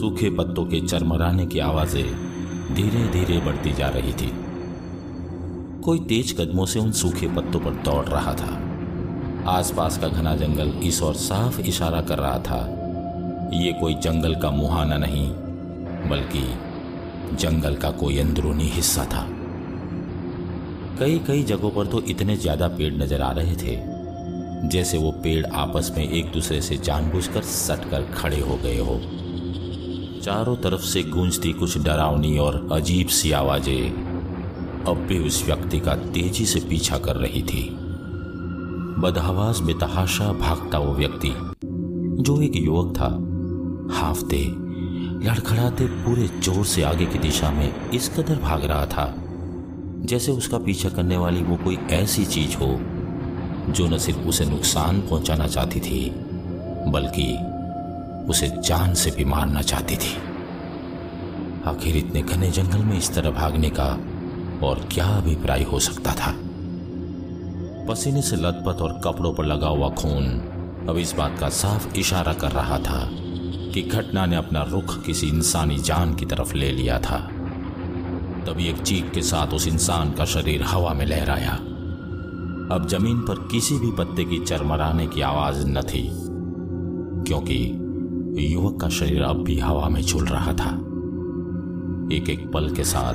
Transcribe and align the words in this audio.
सूखे 0.00 0.30
पत्तों 0.30 0.64
के 0.66 0.80
चरमराने 0.80 1.46
की 1.46 1.58
आवाज़ें 1.60 2.74
धीरे 2.74 3.06
धीरे 3.10 3.38
बढ़ती 3.40 3.72
जा 3.72 3.88
रही 3.88 4.12
थी। 4.12 4.30
कोई 5.84 5.98
तेज 6.00 6.32
कदमों 6.40 6.66
से 6.66 6.80
उन 6.80 6.92
सूखे 6.92 7.28
पत्तों 7.36 7.60
पर 7.60 7.82
दौड़ 7.84 8.04
रहा 8.06 8.34
था। 8.34 8.50
आसपास 9.48 9.98
का 9.98 10.08
घना 10.08 10.34
जंगल 10.36 10.72
इस 10.84 11.02
ओर 11.02 11.14
साफ़ 11.16 11.60
इशारा 11.62 12.00
कर 12.02 12.18
रहा 12.18 12.38
था, 12.40 12.60
ये 13.54 13.72
कोई 13.72 13.94
जंगल 13.96 14.34
का 14.34 14.50
मुहाना 14.50 14.96
नहीं, 14.96 15.28
बल्कि 16.10 17.36
जंगल 17.36 17.76
का 17.76 17.90
कोई 17.96 18.18
अंदरूनी 18.18 18.68
हिस्सा 18.70 19.04
था। 19.04 19.26
कई 20.98 21.18
कई 21.26 21.42
जगहों 21.44 21.70
पर 21.70 21.86
तो 21.86 22.02
इतने 22.06 22.36
ज़्यादा 22.36 22.68
पेड़ 22.68 22.92
नज़र 22.94 23.22
आ 23.22 23.30
रहे 23.32 23.56
थे, 23.56 23.76
जैसे 24.68 24.98
वो 24.98 25.10
पेड़ 25.24 25.44
आपस 25.46 25.92
में 25.96 26.04
एक 26.04 26.32
दूसरे 26.32 26.60
से 26.60 26.76
जानबूझकर 26.84 27.42
सटकर 27.44 28.12
खड़े 28.14 28.40
हो 28.40 28.58
गए 28.62 28.78
हो। 28.78 29.00
चारों 30.18 30.56
तरफ़ 30.56 30.80
से 30.82 31.02
गूंजती 31.02 31.52
कुछ 31.52 31.78
डरावनी 31.78 32.36
और 32.38 32.68
अजीब 32.72 33.08
सी 33.08 33.32
आवाज़ें। 33.32 34.84
अब 34.84 35.04
भी 35.08 35.18
उस 35.18 35.44
व्यक्ति 35.46 35.80
का 35.80 35.94
तेज़ी 35.94 36.46
से 36.46 36.60
पीछा 36.60 36.98
कर 36.98 37.16
रही 37.16 37.42
थी। 37.42 37.68
बदहवास 38.98 39.60
बेतहाशा 39.60 40.32
भागता 40.32 40.78
वो 40.78 40.94
व्यक्ति, 40.94 41.32
जो 42.22 42.40
एक 42.42 42.56
युवक 42.56 42.94
था। 42.96 43.08
हाफते, 43.94 44.44
लड़खड़ाते 45.26 45.86
पूरे 45.86 46.28
ज़ोर 46.40 46.64
से 46.64 46.82
आगे 46.82 47.06
की 47.06 47.18
दिशा 47.18 47.50
में 47.50 47.90
इस 47.90 48.08
कदर 48.08 48.38
भाग 48.38 48.64
रहा 48.64 48.86
था, 48.86 49.12
जैसे 50.04 50.32
उसका 50.32 50.58
पीछा 50.58 50.88
करने 50.88 51.16
वाली 51.16 51.42
वो 51.42 51.56
कोई 51.56 51.76
ऐसी 51.92 52.24
चीज़ 52.26 52.56
हो, 52.56 52.68
जो 53.72 53.88
न 53.88 53.98
सिर्फ़ 53.98 54.18
उसे 54.18 54.44
नुकसान 54.44 55.00
पहुंचाना 55.00 55.46
चाहती 55.46 55.80
थी, 55.80 56.10
बल्कि 56.88 57.24
उसे 58.28 58.48
जान 58.64 58.94
से 58.94 59.10
भी 59.10 59.24
मारना 59.24 59.62
चाहती 59.62 59.96
थी। 59.96 60.16
आखिर 61.66 61.96
इतने 61.96 62.22
घने 62.22 62.50
जंगल 62.50 62.78
में 62.78 62.98
इस 62.98 63.14
तरह 63.14 63.30
भागने 63.30 63.70
का 63.70 63.88
और 64.66 64.86
क्या 64.92 65.06
अभिप्राय 65.06 65.62
हो 65.62 65.78
सकता 65.78 66.12
था? 66.12 66.34
पसीने 67.88 68.22
से 68.22 68.36
लथपथ 68.36 68.82
और 68.82 69.00
कपड़ों 69.04 69.32
पर 69.34 69.44
लगा 69.44 69.68
हुआ 69.68 69.88
खून 69.90 70.24
अब 70.88 70.98
इस 70.98 71.12
बात 71.12 71.38
का 71.38 71.48
साफ़ 71.48 71.96
इशारा 71.96 72.32
कर 72.32 72.50
रहा 72.50 72.78
था 72.78 73.08
कि 73.72 73.82
घटना 73.82 74.26
ने 74.26 74.36
अपना 74.36 74.62
रुख 74.62 75.04
किसी 75.04 75.28
इंसानी 75.28 75.78
जान 75.78 76.14
की 76.14 76.26
तरफ़ 76.26 76.54
ले 76.54 76.70
लिया 76.72 76.98
था। 76.98 77.18
तभी 78.46 78.68
एक 78.68 78.78
चीख 78.78 79.10
के 79.10 79.22
साथ 79.22 79.46
उस 79.46 79.66
इंसान 79.66 80.12
का 80.12 80.24
शरीर 80.24 80.62
हवा 80.62 80.92
में 80.92 81.04
लहराया। 81.06 81.52
अब 82.74 82.86
ज़मीन 82.90 83.20
पर 83.20 83.34
किसी 83.50 83.78
भी 83.78 83.90
पत्ते 83.92 84.24
की 84.24 84.38
चरमराने 84.38 85.06
की 85.06 85.20
आवाज़ 85.20 85.66
न 85.66 85.82
थी, 85.82 86.08
क्योंकि 87.28 87.58
युवक 88.42 88.80
का 88.80 88.88
शरीर 88.88 89.22
अब 89.22 89.42
भी 89.44 89.58
हवा 89.58 89.88
में 89.88 90.02
झूल 90.02 90.26
रहा 90.26 90.52
था। 90.52 90.70
एक 92.16 92.28
एक 92.30 92.50
पल 92.52 92.74
के 92.74 92.84
साथ 92.84 93.14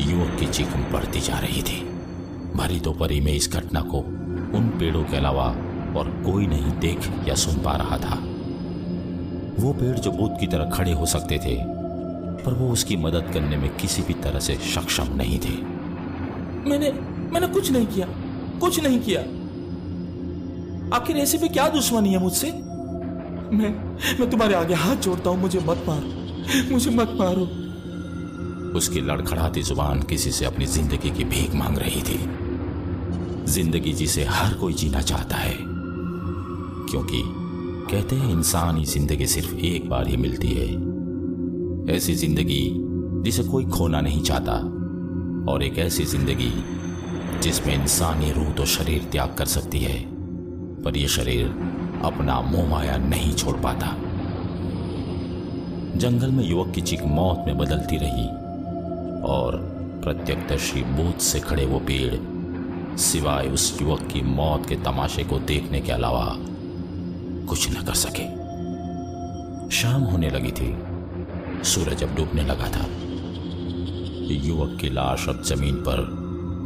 युवक 0.00 0.36
की 0.40 0.46
चीख 0.46 0.76
बढ़ती 0.92 1.20
जा 1.20 1.38
रही 1.38 1.62
थी। 1.62 1.80
भरी 2.56 2.80
दोपहरी 2.80 3.20
में 3.20 3.32
इस 3.32 3.52
घटना 3.52 3.80
को 3.80 3.98
उन 4.58 4.72
पेड़ों 4.80 5.04
के 5.04 5.16
अलावा 5.16 5.44
और 5.96 6.22
कोई 6.26 6.46
नहीं 6.46 6.72
देख 6.80 6.98
या 7.28 7.34
सुन 7.34 7.54
पा 7.54 7.72
रहा 7.72 7.98
था। 7.98 8.14
वो 9.58 9.72
पेड़ 9.72 9.98
जो 9.98 10.10
बुद्ध 10.10 10.40
की 10.40 10.46
तरह 10.46 10.70
खड़े 10.70 10.92
हो 10.92 11.06
सकते 11.06 11.38
थे, 11.38 11.56
पर 12.44 12.54
वो 12.54 12.68
उसकी 12.68 12.96
मदद 12.96 13.30
करने 13.32 13.56
में 13.56 13.76
किसी 13.76 14.02
भी 14.02 14.14
तरह 14.14 14.38
से 14.38 14.54
सक्षम 14.54 15.16
नहीं 15.16 15.38
थे। 15.38 15.54
मैंने 16.70 16.92
मैंने 17.32 17.46
कुछ 17.46 17.72
नहीं 17.72 17.86
किया, 17.86 18.06
कुछ 18.60 18.82
नहीं 18.82 19.00
किया। 19.00 19.20
आखिर 20.96 21.16
ऐसे 21.16 21.38
भी 21.38 21.48
क्या 21.48 21.68
दुश्मनी 21.68 22.12
है 22.12 22.18
मुझसे? 22.18 22.67
मैं 23.52 23.70
मैं 24.20 24.28
तुम्हारे 24.30 24.54
आगे 24.54 24.74
हाथ 24.74 24.96
जोड़ता 24.96 25.30
हूँ, 25.30 25.40
मुझे 25.40 25.58
मत 25.58 25.84
मारो, 25.88 26.72
मुझे 26.72 26.90
मत 26.90 27.14
मारो। 27.18 27.44
उसकी 28.78 29.00
लड़खड़ाती 29.00 29.62
ज़ुबान 29.62 30.02
किसी 30.02 30.30
से 30.30 30.44
अपनी 30.44 30.66
ज़िंदगी 30.66 31.10
की 31.10 31.24
भीख 31.24 31.54
मांग 31.54 31.78
रही 31.78 32.02
थी। 32.02 32.18
ज़िंदगी 33.52 33.92
जिसे 33.92 34.24
हर 34.24 34.54
कोई 34.54 34.72
जीना 34.72 35.00
चाहता 35.00 35.36
है। 35.36 35.56
क्योंकि 36.90 37.22
कहते 37.90 38.16
हैं 38.16 38.30
इंसान 38.32 38.82
ज़िंदगी 38.84 39.26
सिर्फ़ 39.26 39.54
एक 39.56 39.88
बार 39.88 40.08
ही 40.08 40.16
मिलती 40.16 40.48
है। 40.48 40.66
ऐसी 41.96 42.14
ज़िंदगी 42.14 42.62
जिसे 43.24 43.42
कोई 43.42 43.64
खोना 43.66 44.00
नहीं 44.00 44.22
चाहता, 44.22 44.52
और 45.52 45.62
एक 45.62 45.78
ऐसी 45.78 46.04
ज़िंदगी 46.04 46.52
जिसमें 47.42 47.74
इंसानी 47.74 48.32
रूह 48.32 48.50
तो 48.50 48.64
शरीर 48.66 49.08
त्याग 49.12 49.34
कर 49.38 49.46
सकती 49.46 49.78
है, 49.78 49.98
पर 50.84 50.96
यह 50.96 51.08
शरीर 51.08 51.46
अपना 52.04 52.40
मोह 52.40 52.68
माया 52.68 52.96
नहीं 52.96 53.32
छोड़ 53.32 53.56
पाता। 53.56 53.94
जंगल 55.98 56.30
में 56.30 56.44
युवक 56.44 56.74
की 56.74 56.80
चीख 56.80 57.02
मौत 57.02 57.44
में 57.46 57.58
बदलती 57.58 57.96
रही 57.96 58.26
और 59.22 59.56
प्रत्यक्षदर्शी 60.04 60.82
बूथ 60.82 61.20
से 61.20 61.40
खड़े 61.40 61.66
वो 61.66 61.78
पेड़, 61.78 62.14
सिवाय 62.98 63.46
उस 63.46 63.78
युवक 63.82 64.02
की 64.02 64.22
मौत 64.22 64.66
के 64.66 64.76
तमाशे 64.76 65.24
को 65.24 65.38
देखने 65.38 65.80
के 65.80 65.92
अलावा 65.92 66.36
कुछ 67.48 67.70
न 67.70 67.74
कर 67.74 67.94
सके। 67.94 68.38
शाम 69.70 70.02
होने 70.02 70.30
लगी 70.30 70.50
थी। 70.50 70.76
सूरज 71.64 72.02
अब 72.02 72.14
डूबने 72.14 72.42
लगा 72.42 72.68
था। 72.68 72.86
युवक 74.30 74.78
की 74.80 74.90
लाश 74.90 75.28
अब 75.28 75.42
ज़मीन 75.42 75.74
पर 75.74 76.18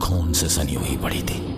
खून 0.03 0.33
से 0.33 0.49
सनी 0.49 0.75
हुई 0.75 0.97
पड़ी 0.97 1.23
थी। 1.23 1.52